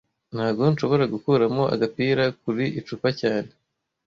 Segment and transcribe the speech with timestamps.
[0.33, 3.51] Ntago nshobora gukuramo agapira kuri icupa cyane